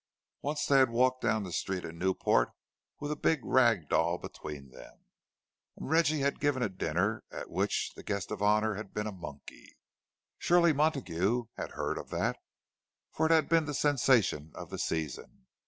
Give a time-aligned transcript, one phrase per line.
[0.41, 2.49] Once they had walked down the street in Newport
[2.99, 5.05] with a big rag doll between them.
[5.75, 9.11] And Reggie had given a dinner at which the guest of honour had been a
[9.11, 12.37] monkey—surely Montague had heard of that,
[13.11, 15.45] for it had been the sensation of the season.